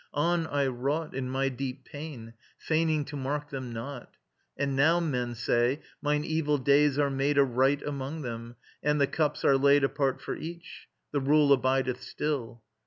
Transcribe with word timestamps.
On 0.15 0.47
I 0.47 0.65
wrought 0.65 1.13
In 1.13 1.29
my 1.29 1.47
deep 1.49 1.85
pain, 1.85 2.33
feigning 2.57 3.05
to 3.05 3.15
mark 3.15 3.51
them 3.51 3.71
not. 3.71 4.17
And 4.57 4.75
now, 4.75 4.99
men 4.99 5.35
say, 5.35 5.81
mine 6.01 6.23
evil 6.25 6.57
days 6.57 6.97
are 6.97 7.11
made 7.11 7.37
A 7.37 7.43
rite 7.43 7.83
among 7.83 8.23
them 8.23 8.55
and 8.81 8.99
the 8.99 9.05
cups 9.05 9.45
are 9.45 9.59
laid 9.59 9.83
Apart 9.83 10.19
for 10.19 10.35
each. 10.35 10.87
The 11.11 11.21
rule 11.21 11.53
abideth 11.53 12.01
still. 12.01 12.63